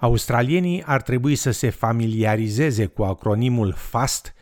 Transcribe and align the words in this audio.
Australienii 0.00 0.82
ar 0.84 1.02
trebui 1.02 1.34
să 1.34 1.50
se 1.50 1.70
familiarizeze 1.70 2.86
cu 2.86 3.02
acronimul 3.02 3.72
FAST 3.76 4.34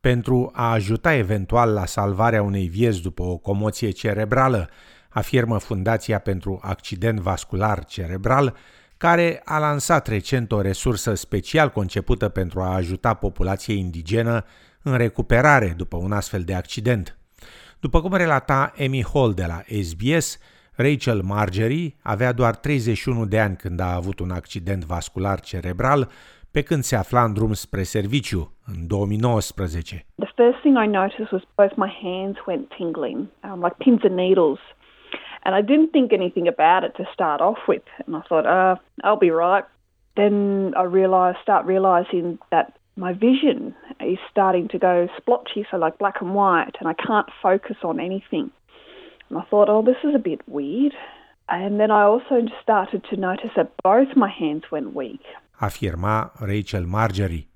pentru 0.00 0.50
a 0.52 0.70
ajuta 0.70 1.14
eventual 1.14 1.72
la 1.72 1.86
salvarea 1.86 2.42
unei 2.42 2.66
vieți 2.66 3.02
după 3.02 3.22
o 3.22 3.36
comoție 3.36 3.90
cerebrală, 3.90 4.68
afirmă 5.08 5.58
Fundația 5.58 6.18
pentru 6.18 6.58
Accident 6.62 7.20
Vascular 7.20 7.84
Cerebral, 7.84 8.56
care 8.96 9.40
a 9.44 9.58
lansat 9.58 10.06
recent 10.06 10.52
o 10.52 10.60
resursă 10.60 11.14
special 11.14 11.70
concepută 11.70 12.28
pentru 12.28 12.60
a 12.60 12.74
ajuta 12.74 13.14
populația 13.14 13.74
indigenă 13.74 14.44
în 14.82 14.96
recuperare 14.96 15.74
după 15.76 15.96
un 15.96 16.12
astfel 16.12 16.42
de 16.42 16.54
accident. 16.54 17.18
După 17.80 18.00
cum 18.00 18.14
relata 18.14 18.72
Amy 18.78 19.04
Hall 19.12 19.34
de 19.34 19.44
la 19.46 19.62
SBS, 19.82 20.38
Rachel 20.76 21.20
Margery 21.22 21.96
avea 22.02 22.32
doar 22.32 22.56
31 22.56 23.24
de 23.26 23.40
ani 23.40 23.56
când 23.56 23.80
a 23.80 23.94
avut 23.94 24.18
un 24.20 24.30
accident 24.30 24.84
vascular 24.84 25.40
cerebral 25.40 26.08
pe 26.52 26.62
când 26.62 26.82
se 26.82 26.96
afla 26.96 27.24
în 27.24 27.32
drum 27.32 27.52
spre 27.52 27.82
serviciu 27.82 28.52
în 28.66 28.86
2019. 28.86 30.06
The 30.14 30.32
first 30.36 30.58
thing 30.60 30.76
I 30.84 30.86
noticed 30.86 31.30
was 31.32 31.42
both 31.54 31.74
my 31.76 31.92
hands 32.02 32.36
went 32.46 32.68
tingling, 32.76 33.26
um, 33.44 33.60
like 33.62 33.76
pins 33.78 34.02
and 34.02 34.14
needles. 34.14 34.58
And 35.44 35.54
I 35.60 35.62
didn't 35.70 35.90
think 35.90 36.12
anything 36.12 36.46
about 36.56 36.82
it 36.88 36.92
to 37.00 37.04
start 37.12 37.40
off 37.40 37.60
with. 37.68 37.86
And 38.06 38.16
I 38.16 38.22
thought, 38.28 38.46
uh, 38.46 38.74
I'll 39.04 39.24
be 39.28 39.34
right. 39.46 39.64
Then 40.20 40.34
I 40.82 40.84
realized, 41.00 41.38
start 41.42 41.66
realizing 41.66 42.38
that 42.50 42.66
my 42.96 43.12
vision 43.12 43.74
is 44.00 44.18
starting 44.30 44.68
to 44.68 44.78
go 44.78 45.08
splotchy, 45.16 45.66
so 45.70 45.76
like 45.76 45.98
black 45.98 46.16
and 46.20 46.34
white, 46.34 46.74
and 46.80 46.88
I 46.88 46.94
can't 47.06 47.28
focus 47.42 47.76
on 47.82 48.00
anything. 48.00 48.50
And 49.28 49.42
I 49.42 49.48
thought, 49.48 49.68
oh, 49.68 49.82
this 49.84 50.00
is 50.08 50.14
a 50.14 50.18
bit 50.18 50.40
weird. 50.44 50.92
And 51.46 51.78
then 51.78 51.90
I 51.90 52.02
also 52.12 52.34
started 52.62 53.00
to 53.10 53.16
notice 53.16 53.50
that 53.54 53.68
both 53.82 54.14
my 54.14 54.30
hands 54.38 54.64
went 54.70 54.94
weak. 54.94 55.20
Afirma 55.60 56.32
Rachel 56.38 56.84
Margery. 56.86 57.48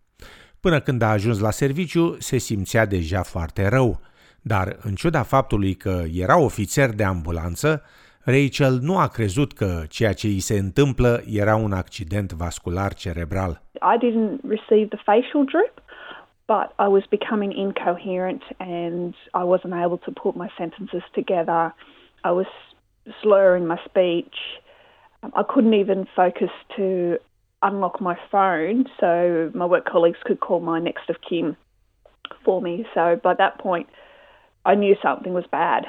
Până 0.61 0.81
când 0.81 1.03
a 1.03 1.11
ajuns 1.11 1.41
la 1.41 1.51
serviciu, 1.51 2.17
se 2.19 2.39
simțea 2.39 2.87
deja 2.87 3.23
foarte 3.23 3.69
rău. 3.69 4.01
Dar, 4.43 4.77
în 4.83 4.95
ciuda 4.95 5.23
faptului 5.23 5.75
că 5.75 6.03
era 6.13 6.39
ofițer 6.39 6.91
de 6.91 7.05
ambulanță, 7.05 7.83
Rachel 8.25 8.79
nu 8.83 8.99
a 8.99 9.07
crezut 9.07 9.53
că 9.53 9.83
ceea 9.89 10.13
ce 10.13 10.27
îi 10.27 10.41
se 10.41 10.59
întâmplă 10.59 11.23
era 11.31 11.57
un 11.57 11.73
accident 11.73 12.33
vascular 12.33 12.95
cerebral. 12.95 13.63
I 13.73 13.97
didn't 14.05 14.41
receive 14.49 14.89
the 14.89 15.01
facial 15.05 15.45
drip, 15.45 15.75
but 16.49 16.73
I 16.79 16.89
was 16.89 17.05
becoming 17.11 17.53
incoherent 17.53 18.43
and 18.59 19.15
I 19.35 19.45
wasn't 19.45 19.75
able 19.75 19.99
to 19.99 20.11
put 20.11 20.35
my 20.35 20.49
sentences 20.57 21.03
together. 21.15 21.73
I 22.25 22.33
was 22.33 22.47
slurring 23.23 23.67
my 23.67 23.79
speech. 23.85 24.35
I 25.23 25.43
couldn't 25.47 25.75
even 25.75 26.09
focus 26.17 26.51
to 26.77 27.19
unlock 27.63 28.01
my 28.01 28.17
phone 28.33 28.87
so 28.99 29.51
my 29.55 29.67
work 29.67 29.85
colleagues 29.85 30.19
could 30.25 30.41
call 30.41 30.61
my 30.61 30.81
next 30.81 31.11
of 31.11 31.17
kin 31.29 31.57
for 32.45 32.63
me. 32.63 32.87
So 32.95 33.21
by 33.23 33.35
that 33.35 33.59
point, 33.59 33.89
I 34.65 34.75
knew 34.75 34.97
something 35.03 35.35
was 35.35 35.45
bad, 35.51 35.85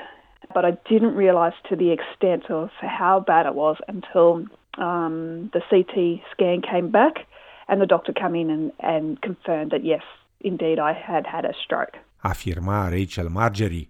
but 0.54 0.66
I 0.66 0.72
didn't 0.90 1.16
realize 1.16 1.54
to 1.70 1.76
the 1.76 1.92
extent 1.92 2.50
of 2.50 2.70
how 2.82 3.22
bad 3.22 3.46
it 3.46 3.56
was 3.56 3.78
until 3.88 4.46
um, 4.78 5.52
the 5.54 5.62
CT 5.70 6.22
scan 6.32 6.62
came 6.62 6.92
back 6.92 7.28
and 7.70 7.80
the 7.80 7.86
doctor 7.86 8.12
came 8.12 8.36
in 8.36 8.50
and, 8.50 8.72
and 8.80 9.22
confirmed 9.22 9.72
that 9.72 9.86
yes, 9.86 10.02
indeed, 10.40 10.78
I 10.78 10.94
had 10.94 11.26
had 11.26 11.46
a 11.46 11.54
stroke. 11.64 11.98
Afirma 12.24 12.90
Rachel 12.90 13.30
Margery. 13.30 13.90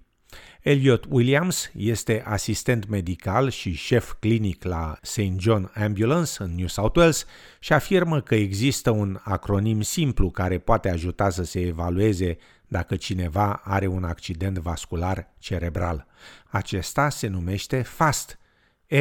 Elliot 0.61 1.05
Williams 1.09 1.71
este 1.77 2.23
asistent 2.25 2.89
medical 2.89 3.49
și 3.49 3.73
șef 3.73 4.11
clinic 4.19 4.63
la 4.63 4.93
St. 5.01 5.39
John 5.39 5.71
Ambulance 5.83 6.31
în 6.39 6.49
New 6.55 6.67
South 6.67 6.97
Wales 6.97 7.27
și 7.59 7.73
afirmă 7.73 8.19
că 8.19 8.35
există 8.35 8.91
un 8.91 9.15
acronim 9.23 9.81
simplu 9.81 10.29
care 10.29 10.57
poate 10.57 10.89
ajuta 10.89 11.29
să 11.29 11.43
se 11.43 11.59
evalueze 11.67 12.37
dacă 12.67 12.95
cineva 12.95 13.61
are 13.63 13.87
un 13.87 14.03
accident 14.03 14.57
vascular 14.57 15.17
cerebral. 15.39 16.05
Acesta 16.51 17.09
se 17.09 17.27
numește 17.27 17.81
FAST. 17.81 18.39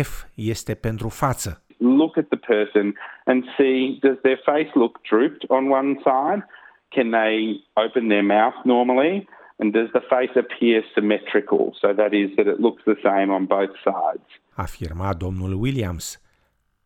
F 0.03 0.25
este 0.35 0.75
pentru 0.75 1.09
față. 1.09 1.63
Look 1.79 2.17
at 2.17 2.29
the 2.29 2.39
person 2.55 2.95
and 3.25 3.45
see 3.57 3.99
does 4.01 4.19
their 4.23 4.41
face 4.45 4.71
look 4.75 5.01
drooped 5.11 5.45
on 5.49 5.71
one 5.71 5.95
side? 5.95 6.47
Can 6.91 7.11
they 7.11 7.61
open 7.77 8.09
their 8.09 8.23
mouth 8.23 8.55
normally? 8.65 9.27
And 9.59 9.73
does 9.73 9.89
the 9.93 10.01
face 10.01 10.35
appear 10.37 10.83
symmetrical? 10.95 11.75
So 11.81 11.93
that 11.93 12.15
is 12.15 12.31
that 12.37 12.47
it 12.47 12.61
looks 12.61 12.83
the 12.87 12.97
same 13.03 13.31
on 13.31 13.47
both 13.47 13.75
sides. 13.85 14.29
Afirma 14.57 15.15
domnul 15.15 15.55
Williams. 15.55 16.19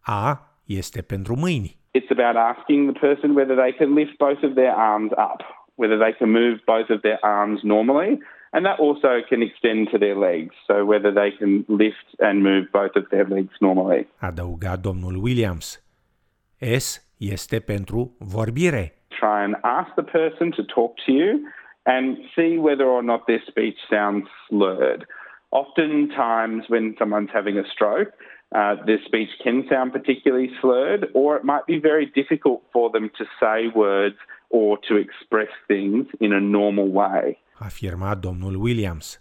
A 0.07 0.39
este 0.67 1.03
pentru 1.03 1.37
mâini. 1.37 1.77
It's 1.95 2.11
about 2.11 2.37
asking 2.37 2.87
the 2.87 2.99
person 2.99 3.35
whether 3.35 3.55
they 3.55 3.73
can 3.73 3.95
lift 3.95 4.19
both 4.19 4.43
of 4.43 4.55
their 4.55 4.73
arms 4.73 5.13
up 5.13 5.43
whether 5.77 5.99
they 5.99 6.13
can 6.13 6.31
move 6.31 6.61
both 6.67 6.91
of 6.91 7.03
their 7.03 7.19
arms 7.23 7.61
normally. 7.63 8.21
And 8.53 8.65
that 8.67 8.79
also 8.79 9.23
can 9.29 9.41
extend 9.43 9.89
to 9.93 9.99
their 9.99 10.17
legs, 10.17 10.55
so 10.67 10.85
whether 10.85 11.11
they 11.11 11.31
can 11.39 11.65
lift 11.69 12.07
and 12.19 12.43
move 12.43 12.65
both 12.71 12.95
of 12.97 13.05
their 13.11 13.27
legs 13.27 13.55
normally. 13.61 14.07
Adăuga 14.19 14.77
domnul 14.77 15.17
Williams. 15.17 15.83
S 16.59 17.15
este 17.17 17.61
pentru 17.61 18.17
vorbire. 18.19 19.02
Try 19.19 19.45
and 19.45 19.57
ask 19.65 19.95
the 19.97 20.03
person 20.03 20.53
to 20.53 20.65
talk 20.65 20.97
to 21.07 21.13
you 21.13 21.49
and 21.87 22.19
see 22.37 22.59
whether 22.59 22.85
or 22.85 23.03
not 23.03 23.27
their 23.27 23.43
speech 23.47 23.77
sounds 23.91 24.27
slurred. 24.49 25.05
Oftentimes, 25.51 26.65
when 26.69 26.95
someone's 26.99 27.31
having 27.33 27.59
a 27.59 27.65
stroke, 27.73 28.13
uh, 28.55 28.77
their 28.87 28.99
speech 29.05 29.29
can 29.43 29.67
sound 29.69 29.93
particularly 29.93 30.51
slurred, 30.61 31.07
or 31.15 31.37
it 31.37 31.45
might 31.45 31.67
be 31.67 31.79
very 31.79 32.07
difficult 32.07 32.63
for 32.73 32.91
them 32.91 33.11
to 33.19 33.25
say 33.41 33.69
words 33.75 34.17
or 34.51 34.79
to 34.89 34.97
express 34.97 35.49
things 35.67 36.07
in 36.21 36.33
a 36.33 36.41
normal 36.41 36.89
way. 36.89 37.39
Afirma 37.61 38.15
domnul 38.15 38.57
Williams. 38.57 39.21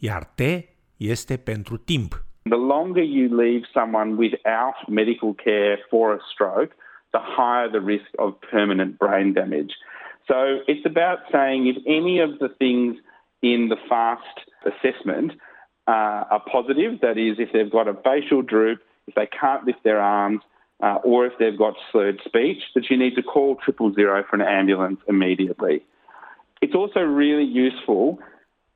Iar 0.00 0.24
T 0.34 0.68
este 0.98 1.36
pentru 1.36 1.76
timp. 1.76 2.14
The 2.44 2.56
longer 2.56 3.02
you 3.02 3.28
leave 3.28 3.64
someone 3.72 4.16
without 4.16 4.74
medical 4.88 5.34
care 5.34 5.78
for 5.88 6.12
a 6.12 6.18
stroke, 6.32 6.72
the 7.12 7.20
higher 7.20 7.70
the 7.70 7.80
risk 7.80 8.06
of 8.18 8.40
permanent 8.40 8.98
brain 8.98 9.34
damage. 9.34 9.72
So 10.28 10.60
it's 10.68 10.86
about 10.86 11.18
saying 11.30 11.66
if 11.66 11.76
any 11.86 12.20
of 12.20 12.38
the 12.38 12.48
things 12.48 12.96
in 13.42 13.68
the 13.68 13.76
FAST 13.88 14.40
assessment 14.64 15.32
uh, 15.88 16.24
are 16.30 16.42
positive, 16.50 17.00
that 17.00 17.18
is, 17.18 17.38
if 17.38 17.52
they've 17.52 17.70
got 17.70 17.88
a 17.88 17.94
facial 18.04 18.40
droop, 18.42 18.80
if 19.06 19.14
they 19.14 19.26
can't 19.26 19.64
lift 19.64 19.82
their 19.82 20.00
arms, 20.00 20.40
uh, 20.82 20.98
or 21.04 21.26
if 21.26 21.32
they've 21.38 21.58
got 21.58 21.74
slurred 21.90 22.20
speech, 22.24 22.62
that 22.74 22.90
you 22.90 22.96
need 22.96 23.14
to 23.14 23.22
call 23.22 23.56
triple 23.56 23.92
zero 23.92 24.24
for 24.28 24.36
an 24.36 24.42
ambulance 24.42 25.00
immediately. 25.08 25.84
It's 26.60 26.74
also 26.74 27.00
really 27.00 27.44
useful 27.44 28.20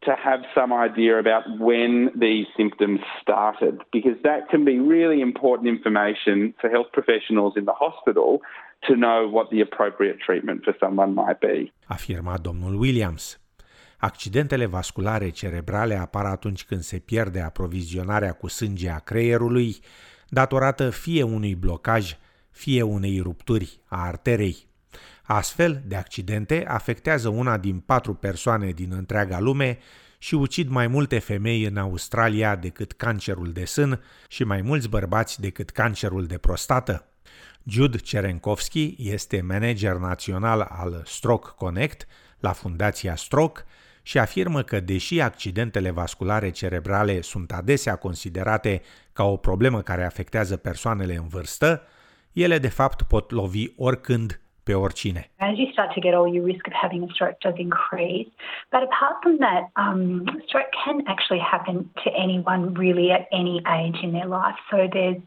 to 0.02 0.12
have 0.28 0.40
some 0.54 0.72
idea 0.72 1.18
about 1.18 1.44
when 1.58 2.10
these 2.14 2.46
symptoms 2.56 3.00
started, 3.20 3.74
because 3.92 4.18
that 4.22 4.48
can 4.50 4.64
be 4.64 4.78
really 4.78 5.20
important 5.20 5.68
information 5.68 6.54
for 6.60 6.68
health 6.70 6.90
professionals 6.92 7.56
in 7.56 7.64
the 7.64 7.76
hospital 7.84 8.40
to 8.86 8.94
know 8.94 9.28
what 9.28 9.48
the 9.50 9.60
appropriate 9.60 10.18
treatment 10.26 10.62
for 10.64 10.74
someone 10.78 11.14
might 11.14 11.40
be. 11.40 11.72
Afirma 11.86 12.38
domnul 12.38 12.74
Williams. 12.74 13.40
Accidentele 13.98 14.66
vasculare 14.66 15.30
cerebrale 15.30 15.94
apar 15.94 16.24
atunci 16.24 16.64
când 16.64 16.80
se 16.80 16.98
pierde 16.98 17.40
aprovizionarea 17.40 18.32
cu 18.32 18.48
sânge 18.48 18.90
a 18.90 18.98
creierului, 18.98 19.76
datorată 20.28 20.90
fie 20.90 21.22
unui 21.22 21.54
blocaj, 21.54 22.16
fie 22.50 22.82
unei 22.82 23.20
rupturi 23.22 23.80
a 23.88 24.06
arterei. 24.06 24.56
Astfel 25.22 25.82
de 25.86 25.96
accidente 25.96 26.64
afectează 26.68 27.28
una 27.28 27.56
din 27.56 27.78
patru 27.78 28.14
persoane 28.14 28.70
din 28.70 28.92
întreaga 28.92 29.40
lume 29.40 29.78
și 30.18 30.34
ucid 30.34 30.68
mai 30.68 30.86
multe 30.86 31.18
femei 31.18 31.64
în 31.64 31.76
Australia 31.76 32.56
decât 32.56 32.92
cancerul 32.92 33.52
de 33.52 33.64
sân 33.64 34.02
și 34.28 34.44
mai 34.44 34.62
mulți 34.62 34.88
bărbați 34.88 35.40
decât 35.40 35.70
cancerul 35.70 36.26
de 36.26 36.38
prostată. 36.38 37.06
Jude 37.64 37.98
Cerenkovski 37.98 38.94
este 38.98 39.40
manager 39.40 39.92
național 39.92 40.60
al 40.60 41.02
Stroke 41.06 41.48
Connect 41.56 42.06
la 42.38 42.52
Fundația 42.52 43.16
Stroke 43.16 43.62
și 44.02 44.18
afirmă 44.18 44.62
că, 44.62 44.80
deși 44.80 45.20
accidentele 45.20 45.90
vasculare 45.90 46.50
cerebrale 46.50 47.20
sunt 47.20 47.52
adesea 47.52 47.96
considerate 47.96 48.82
ca 49.12 49.24
o 49.24 49.36
problemă 49.36 49.82
care 49.82 50.04
afectează 50.04 50.56
persoanele 50.56 51.14
în 51.14 51.28
vârstă, 51.28 51.82
ele 52.32 52.58
de 52.58 52.68
fapt 52.68 53.02
pot 53.02 53.30
lovi 53.30 53.72
oricând 53.76 54.40
pe 54.66 54.74
oricine. 54.74 55.22
As 55.50 55.54
you 55.60 55.68
start 55.74 55.90
to 55.96 56.00
get 56.06 56.12
old, 56.18 56.30
your 56.36 56.44
risk 56.52 56.64
of 56.70 56.74
having 56.84 57.00
a 57.08 57.10
stroke 57.14 57.38
does 57.46 57.58
increase. 57.68 58.30
But 58.74 58.82
apart 58.88 59.16
from 59.22 59.34
that, 59.46 59.62
um, 59.84 60.00
stroke 60.48 60.72
can 60.84 60.96
actually 61.14 61.42
happen 61.54 61.76
to 62.04 62.08
anyone 62.24 62.62
really 62.84 63.08
at 63.16 63.24
any 63.40 63.56
age 63.80 63.98
in 64.06 64.10
their 64.16 64.30
life. 64.38 64.58
So 64.70 64.76
there's 64.96 65.22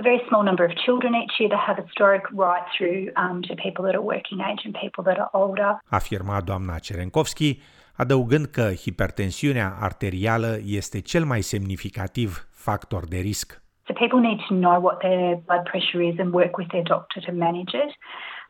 a 0.00 0.02
very 0.08 0.20
small 0.28 0.42
number 0.48 0.64
of 0.68 0.72
children 0.84 1.10
each 1.22 1.34
year 1.38 1.50
that 1.54 1.62
have 1.70 1.78
a 1.84 1.86
stroke, 1.94 2.26
right 2.46 2.66
through 2.74 3.00
um, 3.22 3.36
to 3.48 3.52
people 3.64 3.82
that 3.86 3.94
are 3.98 4.06
working 4.14 4.38
age 4.50 4.62
and 4.66 4.72
people 4.84 5.02
that 5.08 5.18
are 5.22 5.30
older. 5.42 5.70
Afirma 5.98 6.36
doamna 6.40 6.78
Cerenkovski, 6.78 7.50
adăugând 7.96 8.46
că 8.46 8.66
hipertensiunea 8.82 9.76
arterială 9.80 10.58
este 10.64 11.00
cel 11.00 11.24
mai 11.24 11.40
semnificativ 11.40 12.46
factor 12.50 13.02
de 13.08 13.18
risc. 13.18 13.62
So 13.86 13.92
people 13.92 14.20
need 14.28 14.40
to 14.48 14.54
know 14.54 14.76
what 14.86 14.96
their 15.06 15.36
blood 15.46 15.64
pressure 15.72 16.02
is 16.10 16.16
and 16.18 16.32
work 16.32 16.56
with 16.60 16.68
their 16.74 16.86
doctor 16.94 17.20
to 17.26 17.32
manage 17.32 17.74
it. 17.84 17.90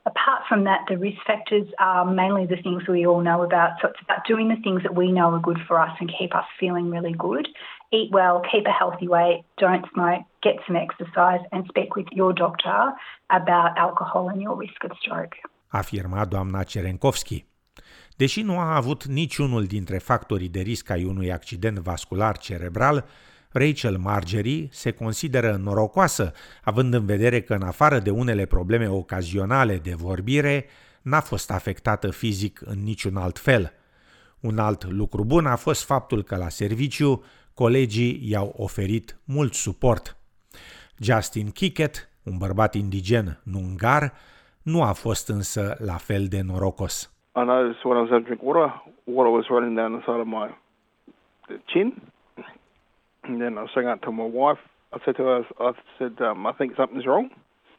Apart 0.06 0.42
from 0.48 0.64
that, 0.64 0.80
the 0.88 0.98
risk 0.98 1.16
factors 1.26 1.66
are 1.78 2.04
mainly 2.04 2.44
the 2.46 2.60
things 2.62 2.82
we 2.86 3.06
all 3.06 3.22
know 3.22 3.42
about. 3.42 3.70
So 3.80 3.88
it's 3.88 4.02
about 4.02 4.26
doing 4.26 4.48
the 4.48 4.60
things 4.62 4.82
that 4.82 4.94
we 4.94 5.10
know 5.10 5.32
are 5.32 5.40
good 5.40 5.60
for 5.66 5.80
us 5.80 5.96
and 5.98 6.12
keep 6.18 6.34
us 6.34 6.44
feeling 6.60 6.90
really 6.90 7.14
good. 7.16 7.48
Eat 7.90 8.10
well, 8.12 8.42
keep 8.52 8.66
a 8.66 8.70
healthy 8.70 9.08
weight, 9.08 9.44
don't 9.56 9.86
smoke, 9.94 10.24
get 10.42 10.56
some 10.66 10.76
exercise, 10.76 11.40
and 11.52 11.64
speak 11.68 11.96
with 11.96 12.06
your 12.12 12.32
doctor 12.34 12.92
about 13.30 13.78
alcohol 13.78 14.28
and 14.28 14.42
your 14.42 14.56
risk 14.56 14.84
of 14.84 14.90
stroke. 15.00 15.36
Afirma 15.72 16.24
doamna 16.26 16.64
Cerenkovski. 16.64 17.46
Deși 18.16 18.42
nu 18.42 18.58
a 18.58 18.74
avut 18.76 19.04
niciunul 19.04 19.64
dintre 19.64 19.98
factorii 19.98 20.48
de 20.48 20.60
risc 20.60 20.90
ai 20.90 21.04
unui 21.04 21.32
accident 21.32 21.78
vascular 21.78 22.36
cerebral, 22.36 23.04
Rachel 23.56 23.96
Margery 23.96 24.68
se 24.70 24.90
consideră 24.90 25.60
norocoasă, 25.62 26.32
având 26.64 26.94
în 26.94 27.06
vedere 27.06 27.40
că 27.40 27.54
în 27.54 27.62
afară 27.62 27.98
de 27.98 28.10
unele 28.10 28.46
probleme 28.46 28.88
ocazionale 28.88 29.76
de 29.76 29.94
vorbire, 29.94 30.66
n-a 31.02 31.20
fost 31.20 31.50
afectată 31.50 32.10
fizic 32.10 32.60
în 32.64 32.82
niciun 32.82 33.16
alt 33.16 33.38
fel. 33.38 33.72
Un 34.40 34.58
alt 34.58 34.84
lucru 34.84 35.24
bun 35.24 35.46
a 35.46 35.56
fost 35.56 35.84
faptul 35.84 36.22
că 36.22 36.36
la 36.36 36.48
serviciu 36.48 37.24
colegii 37.54 38.20
i-au 38.22 38.54
oferit 38.56 39.18
mult 39.24 39.54
suport. 39.54 40.16
Justin 40.98 41.50
Kickett, 41.50 42.08
un 42.22 42.38
bărbat 42.38 42.74
indigen 42.74 43.40
nungar, 43.42 44.12
nu 44.62 44.82
a 44.82 44.92
fost 44.92 45.28
însă 45.28 45.76
la 45.78 45.96
fel 45.96 46.26
de 46.28 46.40
norocos. 46.40 47.12
I 47.36 47.44
noticed 47.44 47.84
when 47.84 47.96
I 47.96 48.00
was 48.00 48.08
having 48.10 48.24
drink 48.24 48.42
water, 48.42 48.82
water 49.04 49.32
was 49.32 49.46
running 49.46 49.76
down 49.76 49.92
the 49.98 50.04
side 50.06 50.20
of 50.20 50.26
my 50.26 50.46
chin. 51.64 52.12
And 53.24 53.40
then 53.40 53.58
I 53.58 53.66
sang 53.74 53.86
out 53.86 54.02
to 54.02 54.12
my 54.12 54.28
wife. 54.40 54.58
I 54.92 54.98
said 55.04 55.16
to 55.16 55.24
her, 55.24 55.40
I 55.58 55.72
said, 55.98 56.20
um, 56.20 56.46
I 56.46 56.52
think 56.52 56.76
something's 56.76 57.06
wrong. 57.06 57.30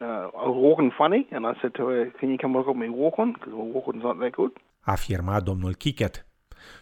Uh, 0.02 0.28
I 0.42 0.48
was 0.50 0.58
walking 0.68 0.92
funny, 0.92 1.28
and 1.32 1.46
I 1.46 1.54
said 1.62 1.74
to 1.76 1.84
her, 1.88 2.12
can 2.20 2.30
you 2.30 2.38
come 2.38 2.54
look 2.58 2.68
at 2.68 2.76
me 2.76 2.90
walk 2.90 3.20
on? 3.20 3.34
Because 3.34 3.54
my 3.54 3.64
walking's 3.76 4.04
not 4.04 4.20
that 4.20 4.32
good. 4.32 4.52
Afirma 4.82 5.40
domnul 5.40 5.74
Kicket. 5.74 6.26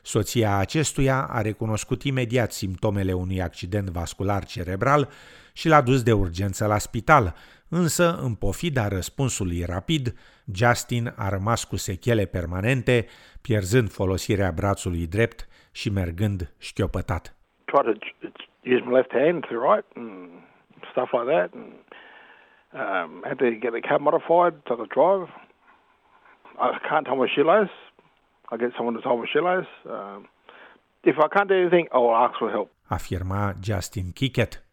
Soția 0.02 0.58
acestuia 0.58 1.28
a 1.30 1.42
recunoscut 1.42 2.04
imediat 2.04 2.52
simptomele 2.52 3.14
unui 3.14 3.42
accident 3.42 3.90
vascular 3.90 4.46
cerebral 4.46 5.10
și 5.54 5.68
l-a 5.68 5.82
dus 5.82 6.04
de 6.04 6.14
urgență 6.14 6.68
la 6.68 6.78
spital, 6.78 7.36
însă, 7.70 8.20
în 8.22 8.34
pofida 8.36 8.88
răspunsului 8.88 9.64
rapid, 9.66 10.16
Justin 10.54 11.14
a 11.16 11.30
rămas 11.30 11.64
cu 11.64 11.76
sechele 11.76 12.26
permanente, 12.26 13.06
pierzând 13.42 13.92
folosirea 13.92 14.52
brațului 14.52 15.08
drept 15.08 15.48
și 15.72 15.90
mergând 15.90 16.54
șchiopătat. 16.58 17.36
Try 17.66 17.84
to 17.84 17.92
use 18.64 18.82
my 18.86 18.92
left 18.92 19.12
hand 19.12 19.46
to 19.50 19.58
write 19.58 19.86
and 19.96 20.30
stuff 20.92 21.10
like 21.14 21.28
that. 21.28 21.50
And 21.54 21.74
um, 22.74 23.24
had 23.28 23.40
to 23.40 23.52
get 23.56 23.74
the 23.74 23.82
car 23.82 24.00
modified 24.00 24.54
so 24.68 24.74
I 24.76 24.78
could 24.78 24.90
drive. 24.90 25.28
I 26.60 26.78
can't 26.88 27.06
tie 27.06 27.16
my 27.16 27.28
shoelace. 27.34 27.76
I 28.52 28.58
get 28.58 28.72
someone 28.78 28.96
to 28.96 29.02
tie 29.02 29.16
my 29.16 29.26
shoelace. 29.32 29.68
Um, 29.90 30.28
if 31.04 31.16
I 31.18 31.28
can't 31.28 31.50
do 31.50 31.56
anything, 31.56 31.88
I 31.94 31.98
will 31.98 32.16
ask 32.16 32.38
for 32.40 32.50
help. 32.50 32.72
Afirma 32.90 33.56
Justin 33.60 34.12
Kickett. 34.12 34.64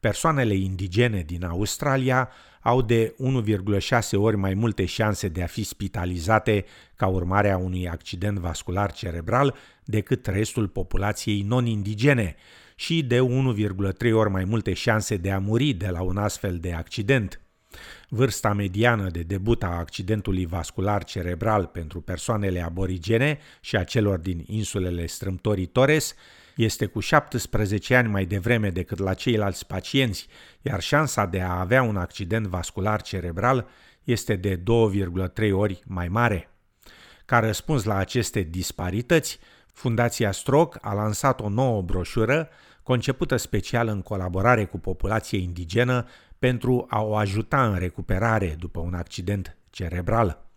Persoanele 0.00 0.54
indigene 0.54 1.22
din 1.22 1.44
Australia 1.44 2.28
au 2.62 2.82
de 2.82 3.14
1,6 3.90 4.10
ori 4.12 4.36
mai 4.36 4.54
multe 4.54 4.84
șanse 4.84 5.28
de 5.28 5.42
a 5.42 5.46
fi 5.46 5.64
spitalizate 5.64 6.64
ca 6.96 7.06
urmare 7.06 7.50
a 7.50 7.56
unui 7.56 7.88
accident 7.88 8.38
vascular 8.38 8.92
cerebral 8.92 9.54
decât 9.84 10.26
restul 10.26 10.68
populației 10.68 11.42
non-indigene 11.42 12.36
și 12.78 13.02
de 13.02 13.18
1,3 13.18 14.12
ori 14.12 14.30
mai 14.30 14.44
multe 14.44 14.72
șanse 14.72 15.16
de 15.16 15.30
a 15.30 15.38
muri 15.38 15.72
de 15.72 15.88
la 15.88 16.02
un 16.02 16.16
astfel 16.16 16.58
de 16.58 16.72
accident. 16.72 17.40
Vârsta 18.08 18.52
mediană 18.52 19.08
de 19.10 19.22
debut 19.22 19.62
a 19.62 19.78
accidentului 19.78 20.46
vascular 20.46 21.04
cerebral 21.04 21.66
pentru 21.66 22.00
persoanele 22.00 22.60
aborigene 22.60 23.38
și 23.60 23.76
a 23.76 23.84
celor 23.84 24.18
din 24.18 24.44
insulele 24.46 25.06
strâmtorii 25.06 25.66
Torres 25.66 26.14
este 26.56 26.86
cu 26.86 27.00
17 27.00 27.94
ani 27.94 28.08
mai 28.08 28.24
devreme 28.24 28.70
decât 28.70 28.98
la 28.98 29.14
ceilalți 29.14 29.66
pacienți, 29.66 30.26
iar 30.62 30.80
șansa 30.80 31.26
de 31.26 31.40
a 31.40 31.60
avea 31.60 31.82
un 31.82 31.96
accident 31.96 32.46
vascular 32.46 33.02
cerebral 33.02 33.68
este 34.04 34.36
de 34.36 34.56
2,3 34.56 35.52
ori 35.52 35.82
mai 35.86 36.08
mare. 36.08 36.50
Ca 37.24 37.38
răspuns 37.38 37.84
la 37.84 37.96
aceste 37.96 38.40
disparități, 38.40 39.38
Fundația 39.76 40.32
Stroke 40.32 40.78
a 40.80 40.94
lansat 40.94 41.40
o 41.40 41.48
nouă 41.48 41.82
broșură 41.82 42.48
concepută 42.82 43.36
special 43.36 43.88
în 43.88 44.02
colaborare 44.02 44.64
cu 44.64 44.78
populația 44.78 45.38
indigenă 45.38 46.06
pentru 46.38 46.86
a 46.88 47.02
o 47.02 47.16
ajuta 47.16 47.66
în 47.66 47.78
recuperare 47.78 48.56
după 48.58 48.80
un 48.80 48.94
accident 48.94 49.56
cerebral. 49.70 50.48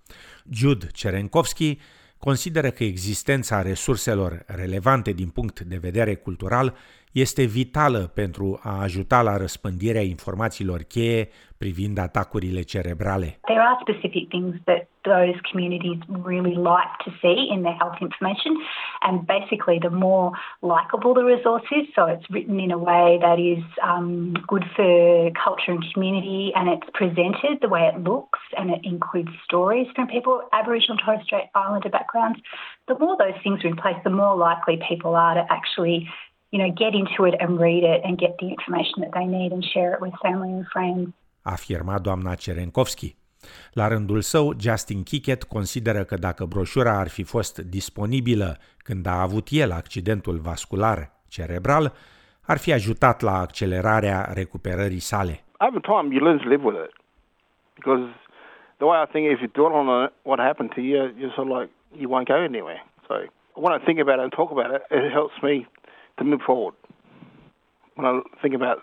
Jude 0.50 0.88
Cerenkovski 0.92 1.78
consideră 2.18 2.70
că 2.70 2.84
existența 2.84 3.62
resurselor 3.62 4.44
relevante 4.46 5.12
din 5.12 5.30
punct 5.30 5.60
de 5.60 5.78
vedere 5.78 6.16
cultural 6.16 6.76
este 7.12 7.44
vitală 7.44 8.08
pentru 8.08 8.60
a 8.64 8.82
ajuta 8.82 9.22
la 9.22 9.38
răspândirea 9.38 10.02
informațiilor 10.02 10.82
cheie 10.82 11.30
privind 11.60 12.00
atacurile 12.00 12.64
cerebrale. 12.64 13.38
There 13.48 13.62
are 13.62 13.78
specific 13.82 14.32
things 14.32 14.56
that 14.66 14.88
those 15.06 15.36
communities 15.50 16.00
really 16.08 16.56
like 16.56 16.92
to 17.04 17.12
see 17.22 17.50
in 17.52 17.64
their 17.64 17.74
health 17.74 17.98
information 18.02 18.58
and 19.02 19.26
basically 19.26 19.80
the 19.82 19.90
more 19.90 20.32
likable 20.62 21.14
the 21.14 21.24
resource 21.24 21.64
is 21.72 21.88
so 21.96 22.06
it's 22.06 22.30
written 22.30 22.60
in 22.60 22.72
a 22.72 22.78
way 22.78 23.18
that 23.22 23.40
is 23.40 23.64
um, 23.82 24.34
good 24.48 24.64
for 24.76 25.32
culture 25.32 25.72
and 25.72 25.84
community 25.94 26.52
and 26.56 26.70
it's 26.70 26.90
presented 26.94 27.60
the 27.62 27.70
way 27.70 27.90
it 27.94 28.00
looks 28.04 28.40
and 28.58 28.70
it 28.70 28.82
includes 28.84 29.30
stories 29.46 29.88
from 29.96 30.08
people 30.08 30.42
Aboriginal 30.54 30.98
Torres 30.98 31.22
Strait 31.26 31.46
Islander 31.56 31.90
backgrounds 31.90 32.40
the 32.88 33.00
more 33.00 33.16
those 33.18 33.40
things 33.42 33.64
are 33.64 33.68
in 33.68 33.78
place 33.78 33.98
the 34.04 34.10
more 34.10 34.36
likely 34.36 34.80
people 34.88 35.16
are 35.16 35.36
to 35.36 35.46
actually 35.50 36.10
you 36.52 36.58
know, 36.58 36.72
get 36.72 36.96
into 36.96 37.26
it 37.26 37.36
and 37.40 37.60
read 37.60 37.84
it 37.84 38.02
and 38.04 38.18
get 38.18 38.36
the 38.40 38.50
information 38.50 39.02
that 39.02 39.12
they 39.14 39.26
need 39.26 39.52
and 39.52 39.64
share 39.64 39.94
it 39.94 40.02
with 40.02 40.14
family 40.24 40.50
and 40.50 40.66
friends. 40.74 41.14
Afirma 41.42 42.00
doamna 42.00 42.36
Cerenkovski. 42.36 43.16
La 43.74 43.88
rândul 43.88 44.22
său, 44.22 44.54
Justin 44.60 45.04
Kickett 45.04 45.44
consideră 45.44 46.04
că 46.04 46.16
dacă 46.16 46.46
broșura 46.46 47.00
ar 47.00 47.08
fi 47.08 47.24
fost 47.24 47.58
disponibilă 47.60 48.58
când 48.78 49.06
a 49.06 49.22
avut 49.22 49.48
el 49.52 49.72
accidentul 49.72 50.38
vascular 50.38 51.12
cerebral, 51.28 51.94
ar 52.42 52.58
fi 52.58 52.74
ajutat 52.74 53.22
la 53.22 53.40
accelerarea 53.40 54.32
recuperării 54.34 55.00
sale. 55.00 55.44
Over 55.60 55.82
time, 55.82 56.14
you 56.16 56.24
learn 56.24 56.38
to 56.38 56.48
live 56.48 56.64
with 56.64 56.78
it. 56.86 56.94
Because 57.76 58.04
the 58.78 58.86
way 58.86 59.04
I 59.04 59.08
think, 59.12 59.32
if 59.32 59.40
you 59.40 59.50
dwell 59.54 59.74
on 59.82 60.12
what 60.24 60.40
happened 60.40 60.72
to 60.74 60.82
you, 60.82 61.00
you're 61.20 61.34
sort 61.36 61.50
of 61.50 61.58
like, 61.58 61.70
you 62.02 62.10
won't 62.10 62.28
go 62.28 62.40
anywhere. 62.52 62.82
So 63.08 63.14
when 63.54 63.74
I 63.78 63.80
think 63.86 64.00
about 64.00 64.18
it 64.20 64.24
and 64.24 64.32
talk 64.32 64.52
about 64.52 64.72
it, 64.76 64.82
it 64.92 65.12
helps 65.12 65.38
me 65.42 65.66
to 66.18 66.24
move 66.24 66.42
forward. 66.46 66.76
When 67.96 68.06
I 68.12 68.14
think 68.42 68.54
about 68.56 68.78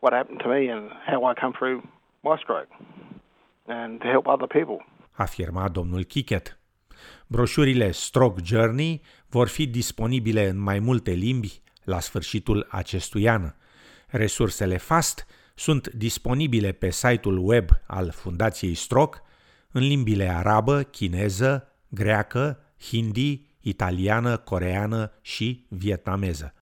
what 0.00 0.12
happened 0.12 0.40
to 0.40 0.48
me 0.48 0.72
and 0.72 0.90
how 1.06 1.30
I 1.30 1.34
come 1.40 1.52
through 1.58 1.82
my 2.22 2.36
stroke 2.42 2.68
and 3.66 4.00
to 4.00 4.06
help 4.06 4.26
other 4.26 4.46
people. 4.46 4.78
Afirma 5.12 5.68
domnul 5.68 6.04
Kicket. 6.04 6.58
Broșurile 7.26 7.90
Stroke 7.90 8.40
Journey 8.44 9.02
vor 9.28 9.48
fi 9.48 9.66
disponibile 9.66 10.48
în 10.48 10.58
mai 10.58 10.78
multe 10.78 11.10
limbi 11.10 11.60
la 11.84 12.00
sfârșitul 12.00 12.66
acestui 12.70 13.28
an. 13.28 13.52
Resursele 14.08 14.76
FAST 14.76 15.26
sunt 15.54 15.88
disponibile 15.88 16.72
pe 16.72 16.90
site-ul 16.90 17.48
web 17.48 17.68
al 17.86 18.10
Fundației 18.10 18.74
Stroke 18.74 19.18
în 19.72 19.82
limbile 19.82 20.28
arabă, 20.28 20.82
chineză, 20.82 21.68
greacă, 21.88 22.58
hindi, 22.88 23.46
italiană, 23.60 24.36
coreană 24.36 25.12
și 25.20 25.66
vietnameză. 25.68 26.54